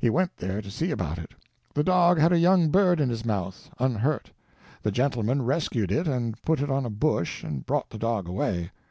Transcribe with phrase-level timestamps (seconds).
[0.00, 1.32] He went there to see about it.
[1.72, 4.30] The dog had a young bird in his mouth—unhurt.
[4.82, 8.70] The gentleman rescued it and put it on a bush and brought the dog away.